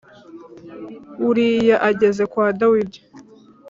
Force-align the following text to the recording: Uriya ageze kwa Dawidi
Uriya 1.29 1.75
ageze 1.89 2.23
kwa 2.31 2.47
Dawidi 2.59 2.99